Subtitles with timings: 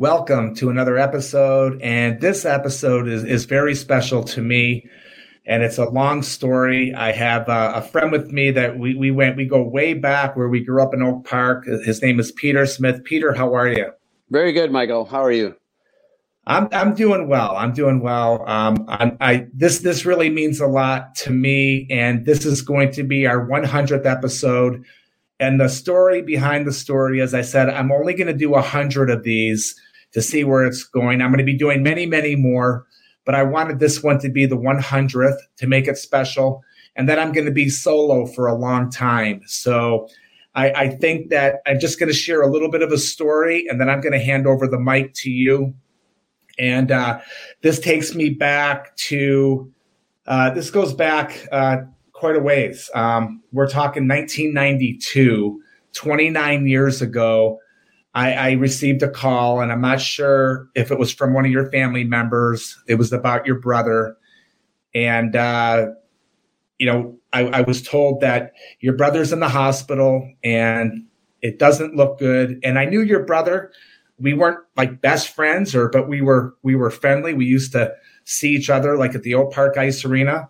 [0.00, 1.78] Welcome to another episode.
[1.82, 4.88] And this episode is, is very special to me.
[5.44, 6.94] And it's a long story.
[6.94, 10.36] I have uh, a friend with me that we, we went, we go way back
[10.36, 11.66] where we grew up in Oak Park.
[11.66, 13.04] His name is Peter Smith.
[13.04, 13.90] Peter, how are you?
[14.30, 15.04] Very good, Michael.
[15.04, 15.54] How are you?
[16.46, 17.54] I'm I'm doing well.
[17.54, 18.48] I'm doing well.
[18.48, 22.90] Um, I'm, I this this really means a lot to me, and this is going
[22.92, 24.82] to be our 100th episode.
[25.38, 28.62] And the story behind the story, as I said, I'm only going to do a
[28.62, 29.74] hundred of these
[30.12, 31.20] to see where it's going.
[31.20, 32.86] I'm going to be doing many, many more,
[33.24, 36.62] but I wanted this one to be the 100th to make it special.
[36.96, 39.42] And then I'm going to be solo for a long time.
[39.46, 40.08] So
[40.54, 43.66] I, I think that I'm just going to share a little bit of a story,
[43.68, 45.74] and then I'm going to hand over the mic to you
[46.60, 47.20] and uh,
[47.62, 49.72] this takes me back to,
[50.26, 51.78] uh, this goes back uh,
[52.12, 52.90] quite a ways.
[52.94, 55.62] Um, we're talking 1992,
[55.94, 57.58] 29 years ago.
[58.14, 61.52] I, I, received a call, and I'm not sure if it was from one of
[61.52, 62.76] your family members.
[62.88, 64.16] It was about your brother.
[64.94, 65.90] And, uh,
[66.78, 71.06] you know, I, I was told that your brother's in the hospital and
[71.40, 72.58] it doesn't look good.
[72.64, 73.70] And I knew your brother
[74.20, 77.92] we weren't like best friends or but we were we were friendly we used to
[78.24, 80.48] see each other like at the Oak Park ice arena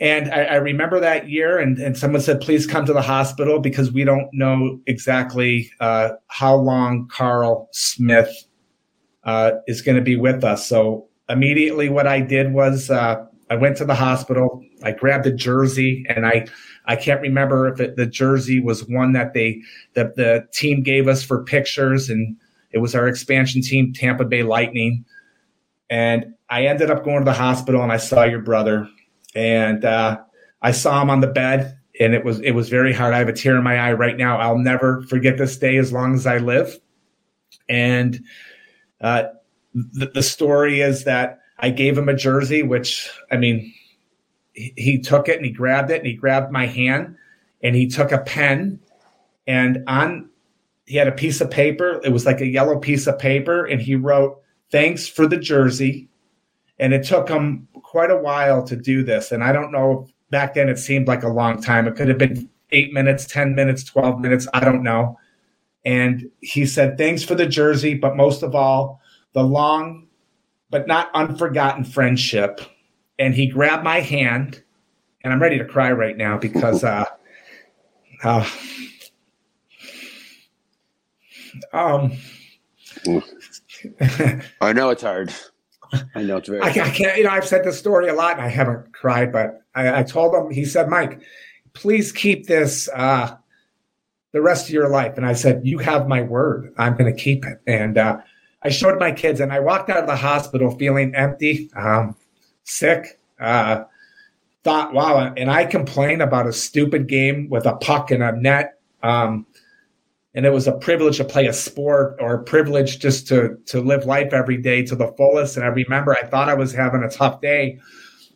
[0.00, 3.58] and I, I, remember that year and, and someone said please come to the hospital
[3.58, 8.30] because we don't know exactly uh, how long carl smith
[9.24, 13.56] uh, is going to be with us so immediately what i did was uh, i
[13.56, 16.46] went to the hospital i grabbed a jersey and i
[16.88, 19.60] I can't remember if it, the jersey was one that they
[19.92, 22.34] that the team gave us for pictures and
[22.70, 25.04] it was our expansion team, Tampa Bay Lightning.
[25.90, 28.88] And I ended up going to the hospital and I saw your brother.
[29.34, 30.18] And uh,
[30.62, 33.14] I saw him on the bed and it was it was very hard.
[33.14, 34.38] I have a tear in my eye right now.
[34.38, 36.78] I'll never forget this day as long as I live.
[37.68, 38.20] And
[39.00, 39.24] uh,
[39.74, 43.72] the, the story is that I gave him a jersey, which I mean,
[44.52, 47.16] he, he took it and he grabbed it and he grabbed my hand
[47.62, 48.80] and he took a pen
[49.46, 50.30] and on
[50.88, 52.00] he had a piece of paper.
[52.02, 54.40] It was like a yellow piece of paper, and he wrote,
[54.70, 56.07] Thanks for the jersey.
[56.78, 59.32] And it took him quite a while to do this.
[59.32, 61.88] And I don't know, back then it seemed like a long time.
[61.88, 64.46] It could have been eight minutes, 10 minutes, 12 minutes.
[64.54, 65.18] I don't know.
[65.84, 69.00] And he said, Thanks for the jersey, but most of all,
[69.32, 70.08] the long
[70.70, 72.60] but not unforgotten friendship.
[73.18, 74.62] And he grabbed my hand,
[75.22, 77.04] and I'm ready to cry right now because uh,
[78.22, 78.48] uh
[81.72, 82.12] um,
[84.60, 85.34] I know it's hard.
[86.14, 86.60] I know it's very.
[86.60, 87.16] I, I, can't.
[87.16, 89.32] You know, I've said this story a lot, and I haven't cried.
[89.32, 90.50] But I, I told him.
[90.50, 91.20] He said, "Mike,
[91.72, 93.36] please keep this uh,
[94.32, 96.72] the rest of your life." And I said, "You have my word.
[96.78, 98.18] I'm going to keep it." And uh,
[98.62, 102.16] I showed my kids, and I walked out of the hospital feeling empty, um,
[102.64, 103.20] sick.
[103.40, 103.84] Uh,
[104.64, 105.32] thought, wow.
[105.36, 108.80] And I complain about a stupid game with a puck and a net.
[109.02, 109.46] Um,
[110.38, 113.80] and it was a privilege to play a sport or a privilege just to to
[113.80, 115.56] live life every day to the fullest.
[115.56, 117.80] And i remember i thought i was having a tough day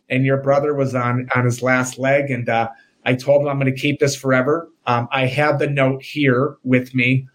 [0.09, 2.69] and your brother was on on his last leg and uh,
[3.05, 4.69] i told him i'm going to keep this forever.
[4.85, 7.25] Um, i have the note here with me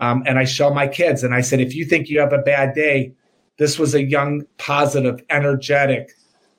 [0.00, 2.42] um, and i show my kids and i said if you think you have a
[2.42, 3.12] bad day
[3.58, 6.10] this was a young positive energetic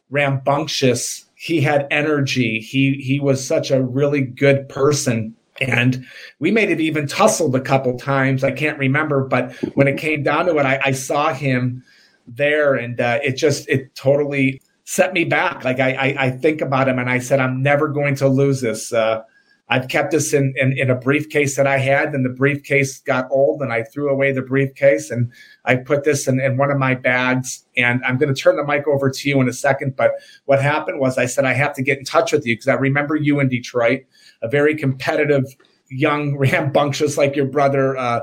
[0.09, 2.59] rambunctious he had energy.
[2.59, 6.05] He he was such a really good person and
[6.39, 8.43] we may have even tussled a couple times.
[8.43, 11.83] I can't remember, but when it came down to it, I, I saw him
[12.27, 15.63] there, and uh, it just it totally set me back.
[15.63, 18.61] Like I, I, I think about him, and I said, I'm never going to lose
[18.61, 18.93] this.
[18.93, 19.23] Uh,
[19.69, 23.27] I've kept this in, in, in a briefcase that I had, and the briefcase got
[23.29, 25.31] old, and I threw away the briefcase, and
[25.65, 27.65] I put this in, in one of my bags.
[27.75, 29.97] And I'm going to turn the mic over to you in a second.
[29.97, 30.13] But
[30.45, 32.75] what happened was I said I have to get in touch with you because I
[32.75, 34.03] remember you in Detroit
[34.41, 35.43] a very competitive,
[35.89, 38.21] young, rambunctious like your brother uh,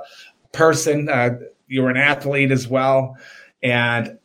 [0.52, 1.08] person.
[1.10, 1.36] Uh,
[1.66, 3.16] you were an athlete as well,
[3.62, 4.18] and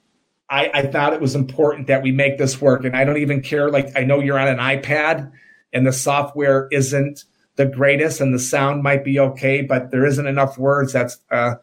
[0.49, 2.85] I, I thought it was important that we make this work.
[2.85, 3.69] And I don't even care.
[3.69, 5.31] Like I know you're on an iPad,
[5.73, 7.25] and the software isn't
[7.55, 11.55] the greatest, and the sound might be okay, but there isn't enough words that's uh,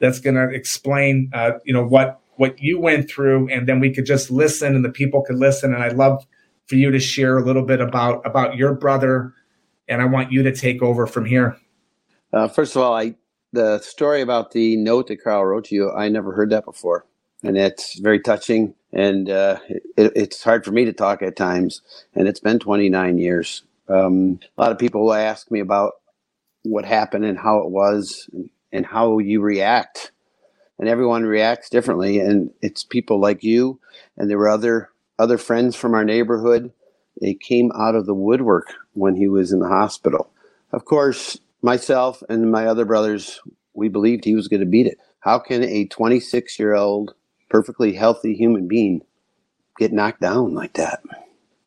[0.00, 3.92] that's going to explain, uh, you know, what what you went through, and then we
[3.92, 5.72] could just listen, and the people could listen.
[5.72, 6.26] And I'd love
[6.66, 9.32] for you to share a little bit about about your brother,
[9.88, 11.56] and I want you to take over from here.
[12.32, 13.14] Uh, first of all, I
[13.52, 17.06] the story about the note that Carl wrote to you, I never heard that before,
[17.46, 18.74] and it's very touching.
[18.92, 21.82] And uh, it, it's hard for me to talk at times,
[22.14, 23.62] and it's been 29 years.
[23.88, 25.94] Um, a lot of people ask me about
[26.64, 30.08] what happened and how it was, and, and how you react
[30.78, 33.80] and everyone reacts differently and it's people like you
[34.16, 36.72] and there were other other friends from our neighborhood
[37.20, 40.30] they came out of the woodwork when he was in the hospital
[40.72, 43.40] of course myself and my other brothers
[43.74, 47.14] we believed he was going to beat it how can a 26 year old
[47.48, 49.02] perfectly healthy human being
[49.78, 51.00] get knocked down like that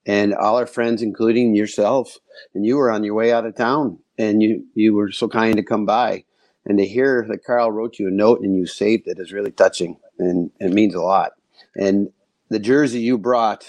[0.06, 2.18] and all our friends including yourself
[2.54, 5.56] and you were on your way out of town and you you were so kind
[5.56, 6.24] to come by
[6.66, 9.52] and to hear that Carl wrote you a note and you saved it is really
[9.52, 11.32] touching and it means a lot.
[11.76, 12.12] And
[12.50, 13.66] the jersey you brought,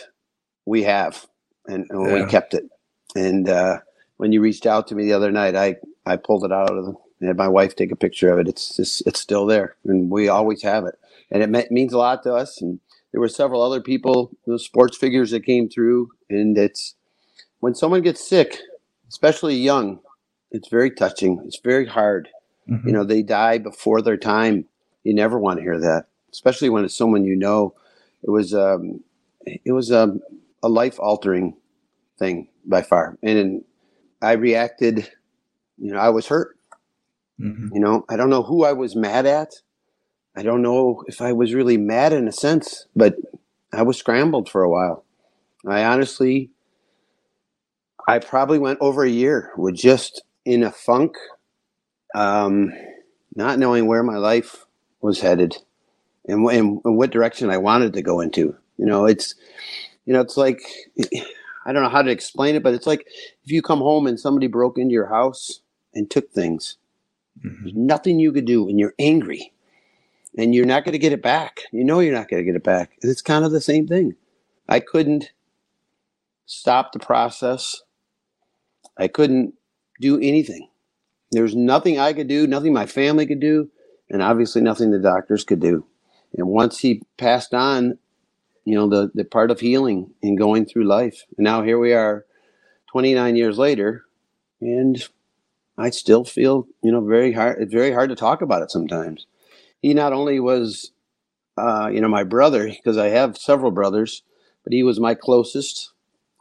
[0.66, 1.26] we have,
[1.66, 2.24] and, and yeah.
[2.24, 2.64] we kept it.
[3.14, 3.78] And uh,
[4.16, 6.84] when you reached out to me the other night, I I pulled it out of
[6.84, 6.94] the.
[7.22, 8.48] I had my wife take a picture of it.
[8.48, 10.98] It's just it's still there, and we always have it,
[11.30, 12.60] and it me- means a lot to us.
[12.60, 12.80] And
[13.12, 16.94] there were several other people, the sports figures that came through, and it's
[17.60, 18.58] when someone gets sick,
[19.08, 20.00] especially young,
[20.50, 21.42] it's very touching.
[21.44, 22.28] It's very hard
[22.70, 22.86] Mm-hmm.
[22.88, 24.66] You know, they die before their time.
[25.02, 27.74] You never want to hear that, especially when it's someone you know.
[28.22, 29.02] It was um,
[29.46, 30.20] it was a, um,
[30.62, 31.56] a life altering
[32.18, 33.64] thing by far, and
[34.22, 35.10] I reacted.
[35.78, 36.56] You know, I was hurt.
[37.40, 37.74] Mm-hmm.
[37.74, 39.54] You know, I don't know who I was mad at.
[40.36, 43.16] I don't know if I was really mad in a sense, but
[43.72, 45.04] I was scrambled for a while.
[45.66, 46.50] I honestly,
[48.06, 51.16] I probably went over a year with just in a funk
[52.14, 52.72] um,
[53.34, 54.66] not knowing where my life
[55.00, 55.56] was headed
[56.26, 58.56] and, and, and what direction I wanted to go into.
[58.76, 59.34] You know, it's
[60.06, 60.60] you know, it's like
[61.66, 63.06] I don't know how to explain it, but it's like
[63.44, 65.60] if you come home and somebody broke into your house
[65.94, 66.76] and took things.
[67.44, 67.62] Mm-hmm.
[67.62, 69.52] There's nothing you could do, and you're angry,
[70.36, 71.62] and you're not going to get it back.
[71.72, 72.92] You know you're not going to get it back.
[73.02, 74.16] It's kind of the same thing.
[74.68, 75.32] I couldn't
[76.46, 77.82] stop the process.
[78.96, 79.54] I couldn't
[80.00, 80.68] do anything.
[81.32, 83.70] There's nothing I could do, nothing my family could do,
[84.10, 85.86] and obviously nothing the doctors could do.
[86.36, 87.98] And once he passed on,
[88.64, 91.24] you know, the, the part of healing and going through life.
[91.36, 92.24] And now here we are
[92.92, 94.04] 29 years later,
[94.60, 95.08] and
[95.80, 97.62] I still feel, you know, very hard.
[97.62, 99.26] It's very hard to talk about it sometimes.
[99.82, 100.92] He not only was,
[101.56, 104.22] uh, you know, my brother, because I have several brothers,
[104.64, 105.92] but he was my closest.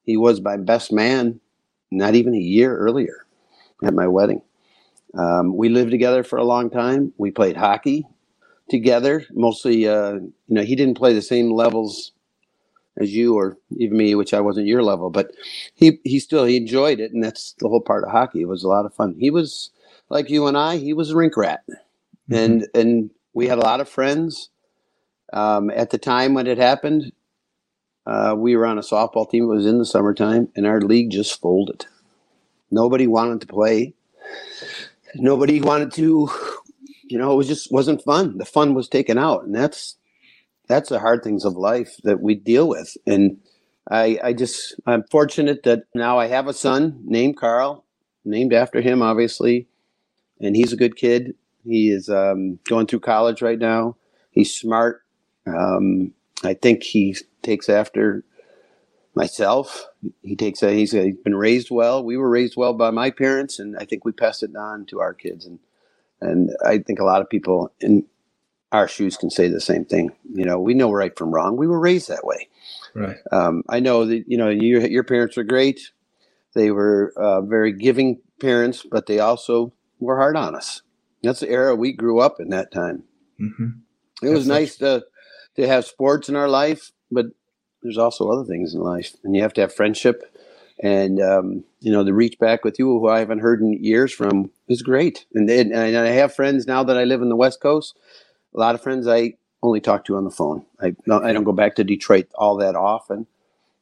[0.06, 1.40] He was my best man
[1.92, 3.26] not even a year earlier
[3.84, 4.42] at my wedding.
[5.18, 7.14] Um, we lived together for a long time.
[7.18, 8.06] We played hockey
[8.70, 9.26] together.
[9.32, 12.12] Mostly, uh, you know, he didn't play the same levels
[13.00, 15.32] as you or even me, which I wasn't your level, but
[15.76, 18.42] he he still he enjoyed it, and that's the whole part of hockey.
[18.42, 19.16] It was a lot of fun.
[19.20, 19.72] He was
[20.10, 20.78] like you and I.
[20.78, 22.34] He was a rink rat, mm-hmm.
[22.34, 24.50] and and we had a lot of friends.
[25.32, 27.12] Um, at the time when it happened,
[28.06, 29.44] uh, we were on a softball team.
[29.44, 31.86] It was in the summertime, and our league just folded.
[32.72, 33.94] Nobody wanted to play
[35.16, 36.30] nobody wanted to
[37.04, 39.96] you know it was just wasn't fun the fun was taken out and that's
[40.70, 43.38] that's the hard things of life that we deal with and
[43.92, 47.86] i i just i'm fortunate that now i have a son named carl
[48.24, 49.68] named after him obviously
[50.40, 51.36] and he's a good kid
[51.66, 53.96] he is um, going through college right now
[54.32, 55.04] he's smart
[55.46, 56.14] um,
[56.46, 58.24] i think he takes after
[59.20, 59.86] myself.
[60.24, 62.04] He takes a, he's, a, he's been raised well.
[62.04, 65.02] We were raised well by my parents, and I think we passed it on to
[65.02, 65.46] our kids.
[65.46, 65.60] And
[66.22, 68.06] and I think a lot of people in
[68.72, 70.12] our shoes can say the same thing.
[70.34, 71.58] You know, we know right from wrong.
[71.58, 72.48] We were raised that way.
[72.94, 73.18] Right.
[73.32, 75.92] Um, I know that you know your your parents were great.
[76.54, 80.82] They were uh, very giving parents, but they also were hard on us.
[81.22, 83.04] That's the era we grew up in that time.
[83.40, 84.26] Mm-hmm.
[84.26, 85.06] It was nice to
[85.56, 87.28] to have sports in our life, but
[87.82, 90.24] there's also other things in life, and you have to have friendship.
[90.82, 94.14] And um, you know, the reach back with you, who I haven't heard in years
[94.14, 95.26] from, is great.
[95.34, 97.98] And, and I have friends now that I live in the West Coast.
[98.54, 100.66] A lot of friends I only talk to on the phone.
[100.82, 103.28] I I don't go back to Detroit all that often,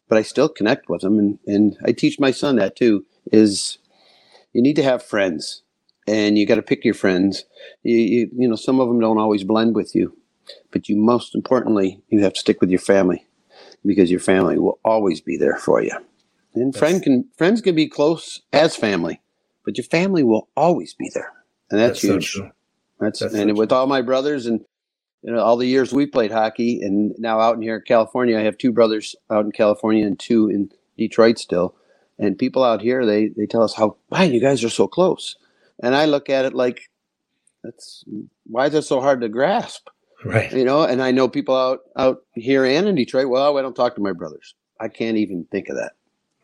[0.07, 3.05] but I still connect with them, and and I teach my son that too.
[3.31, 3.77] Is
[4.53, 5.63] you need to have friends,
[6.07, 7.45] and you got to pick your friends.
[7.83, 10.17] You, you you know, some of them don't always blend with you,
[10.71, 13.25] but you most importantly, you have to stick with your family
[13.86, 15.91] because your family will always be there for you.
[16.55, 19.21] And friend can friends can be close as family,
[19.63, 21.31] but your family will always be there,
[21.69, 22.33] and that's, that's huge.
[22.33, 22.51] So
[23.00, 24.66] That's, That's and with all my brothers and
[25.22, 28.38] you know all the years we played hockey, and now out in here in California,
[28.38, 31.75] I have two brothers out in California and two in Detroit still.
[32.20, 35.36] And people out here, they they tell us how man, you guys are so close,
[35.82, 36.89] and I look at it like
[37.63, 38.04] that's
[38.46, 39.89] why is it so hard to grasp?
[40.25, 40.51] Right.
[40.51, 43.30] You know, and I know people out out here and in Detroit.
[43.30, 44.56] Well, I don't talk to my brothers.
[44.80, 45.94] I can't even think of that.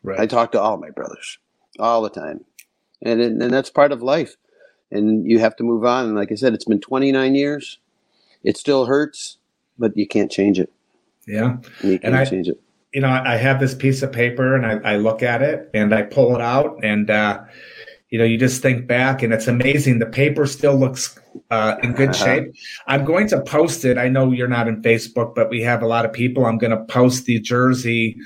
[0.02, 0.20] Right.
[0.20, 1.38] I talk to all my brothers
[1.78, 2.44] all the time,
[3.02, 4.36] and and that's part of life.
[4.94, 6.06] And you have to move on.
[6.06, 7.78] And like I said, it's been 29 years.
[8.42, 9.38] It still hurts,
[9.78, 10.72] but you can't change it.
[11.26, 12.60] Yeah, and you can't I, change it.
[12.92, 15.94] You know, I have this piece of paper, and I, I look at it, and
[15.94, 17.40] I pull it out, and uh,
[18.10, 19.98] you know, you just think back, and it's amazing.
[19.98, 21.18] The paper still looks
[21.50, 22.24] uh, in good uh-huh.
[22.24, 22.54] shape.
[22.86, 23.98] I'm going to post it.
[23.98, 26.46] I know you're not in Facebook, but we have a lot of people.
[26.46, 28.16] I'm going to post the jersey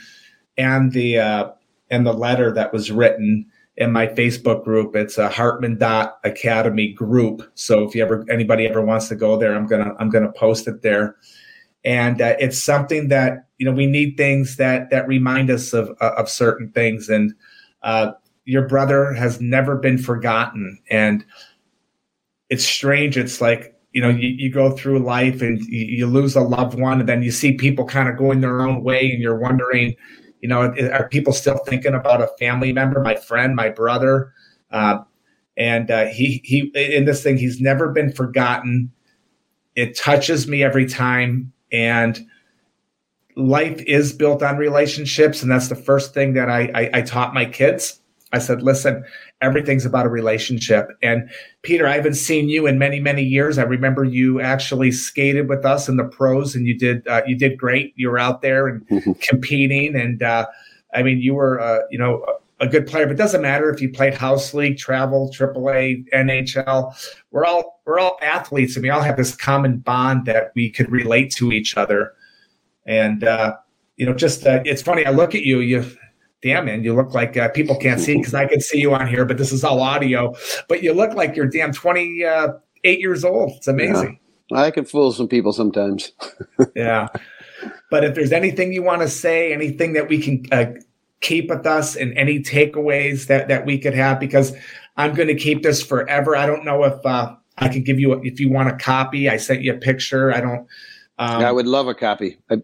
[0.59, 1.51] and the uh,
[1.91, 3.47] and the letter that was written
[3.79, 4.97] in my Facebook group.
[4.97, 7.49] It's a Hartman dot Academy group.
[7.55, 10.67] So if you ever anybody ever wants to go there, I'm gonna I'm gonna post
[10.69, 11.17] it there.
[11.85, 15.97] And uh, it's something that you know we need things that that remind us of
[16.01, 17.09] uh, of certain things.
[17.09, 17.33] And
[17.83, 18.13] uh,
[18.45, 20.81] your brother has never been forgotten.
[20.91, 21.25] And
[22.51, 23.17] it's strange.
[23.17, 26.77] It's like you know you, you go through life and you, you lose a loved
[26.77, 29.95] one, and then you see people kind of going their own way, and you're wondering
[30.41, 34.33] you know, are people still thinking about a family member, my friend, my brother?
[34.71, 34.99] Uh,
[35.57, 38.93] and uh, he he in this thing, he's never been forgotten.
[39.75, 42.19] It touches me every time, and
[43.37, 47.35] life is built on relationships, and that's the first thing that I, I, I taught
[47.35, 48.01] my kids.
[48.33, 49.05] I said, listen,
[49.41, 50.89] everything's about a relationship.
[51.03, 51.31] And
[51.63, 53.57] Peter, I haven't seen you in many, many years.
[53.57, 57.37] I remember you actually skated with us in the pros, and you did uh, you
[57.37, 57.95] did great.
[57.97, 58.87] You were out there and
[59.23, 60.47] competing, and uh,
[60.95, 62.25] I mean, you were uh, you know
[62.61, 63.07] a good player.
[63.07, 66.95] But it doesn't matter if you played house league, travel, AAA, NHL.
[67.31, 70.91] We're all we're all athletes, and we all have this common bond that we could
[70.91, 72.13] relate to each other.
[72.87, 73.57] And uh,
[73.97, 75.07] you know, just uh, it's funny.
[75.07, 75.85] I look at you, you
[76.43, 79.07] damn man, you look like uh, people can't see because I can see you on
[79.07, 80.35] here, but this is all audio.
[80.69, 82.53] But you look like you're damn 28 uh,
[82.85, 83.53] years old.
[83.57, 84.19] It's amazing.
[84.51, 84.61] Yeah.
[84.61, 86.13] I can fool some people sometimes.
[86.77, 87.09] yeah.
[87.91, 90.73] But if there's anything you want to say, anything that we can uh,
[91.21, 94.55] keep with us, and any takeaways that that we could have, because
[94.97, 96.37] I'm going to keep this forever.
[96.37, 99.29] I don't know if uh, I can give you a, if you want a copy.
[99.29, 100.33] I sent you a picture.
[100.33, 100.67] I don't.
[101.19, 102.39] Um, I would love a copy.
[102.51, 102.59] I,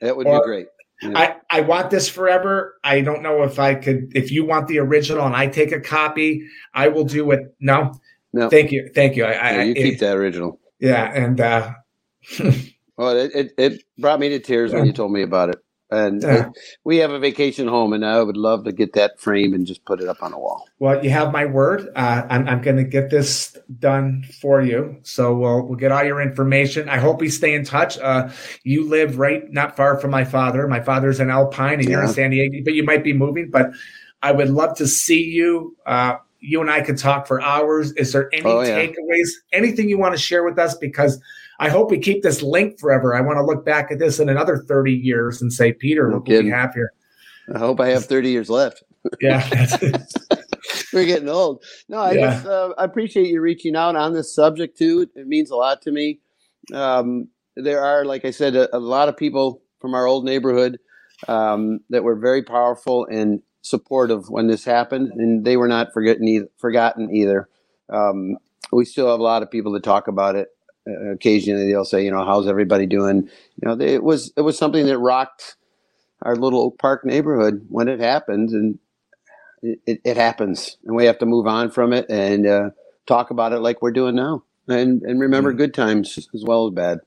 [0.00, 0.66] that would or, be great.
[1.02, 2.78] I, I want this forever.
[2.84, 5.80] I don't know if I could, if you want the original and I take a
[5.80, 7.54] copy, I will do it.
[7.60, 7.92] No,
[8.32, 8.48] no.
[8.48, 8.88] Thank you.
[8.94, 9.24] Thank you.
[9.24, 10.60] I, I you keep it, that original.
[10.80, 11.12] Yeah.
[11.12, 11.72] And, uh,
[12.96, 15.58] well, it, it, it, brought me to tears when you told me about it.
[15.94, 16.50] And yeah.
[16.82, 19.84] we have a vacation home, and I would love to get that frame and just
[19.84, 20.68] put it up on a wall.
[20.78, 21.88] Well, you have my word.
[21.94, 24.96] Uh, I'm, I'm going to get this done for you.
[25.02, 26.88] So we'll we'll get all your information.
[26.88, 27.98] I hope we stay in touch.
[27.98, 28.30] Uh,
[28.64, 30.66] you live right not far from my father.
[30.66, 31.90] My father's in Alpine, and yeah.
[31.90, 33.50] you're in San Diego, but you might be moving.
[33.50, 33.70] But
[34.22, 35.76] I would love to see you.
[35.86, 37.92] Uh, you and I could talk for hours.
[37.92, 38.76] Is there any oh, yeah.
[38.76, 39.28] takeaways?
[39.52, 40.76] Anything you want to share with us?
[40.76, 41.20] Because
[41.60, 43.14] I hope we keep this link forever.
[43.14, 46.16] I want to look back at this in another 30 years and say, Peter, no
[46.16, 46.92] look what we have here.
[47.54, 48.82] I hope I have 30 years left.
[49.20, 49.46] Yeah.
[50.92, 51.62] We're getting old.
[51.88, 52.30] No, I yeah.
[52.30, 55.08] just uh, I appreciate you reaching out on this subject too.
[55.14, 56.20] It means a lot to me.
[56.72, 60.78] Um, there are, like I said, a, a, lot of people from our old neighborhood
[61.28, 66.26] um, that were very powerful and supportive when this happened, and they were not forgotten
[66.26, 66.48] either.
[66.58, 67.48] Forgotten either.
[67.90, 68.38] Um,
[68.72, 70.48] we still have a lot of people to talk about it
[70.86, 73.28] occasionally they'll say, you know, how's everybody doing?
[73.62, 75.56] You know, they, it was it was something that rocked
[76.22, 78.78] our little Oak Park neighborhood when it happened, and
[79.62, 82.70] it, it, happens, and we have to move on from it and uh,
[83.06, 85.58] talk about it like we're doing now, and and remember mm-hmm.
[85.58, 86.98] good times as well as bad.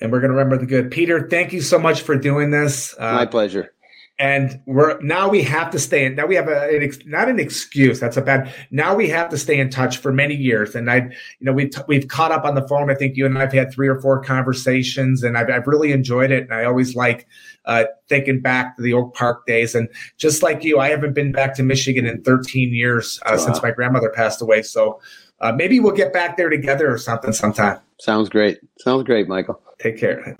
[0.00, 0.92] And we're going to remember the good.
[0.92, 2.94] Peter, thank you so much for doing this.
[2.98, 3.72] Uh, My pleasure
[4.18, 7.28] and we're now we have to stay in now we have a an ex, not
[7.28, 10.74] an excuse that's a bad now we have to stay in touch for many years.
[10.74, 12.90] And i you know we've we've caught up on the phone.
[12.90, 16.30] I think you and i've had three or four conversations and i've, I've really enjoyed
[16.30, 16.44] it.
[16.44, 17.28] And i always like
[17.64, 19.74] uh, thinking back to the oak park days.
[19.74, 23.36] And just like you i haven't been back to michigan in 13 years uh, wow.
[23.36, 24.62] since my grandmother passed away.
[24.62, 25.00] So
[25.40, 27.78] uh, maybe we'll get back there together or something sometime.
[28.00, 28.58] Sounds great.
[28.80, 29.60] Sounds great michael.
[29.78, 30.36] Take care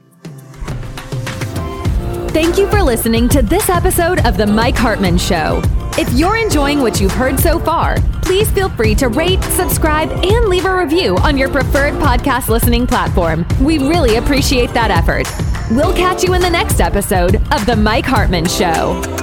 [2.30, 5.62] Thank you for listening to this episode of The Mike Hartman Show.
[5.96, 10.46] If you're enjoying what you've heard so far, please feel free to rate, subscribe, and
[10.46, 13.46] leave a review on your preferred podcast listening platform.
[13.60, 15.26] We really appreciate that effort.
[15.70, 19.17] We'll catch you in the next episode of The Mike Hartman Show.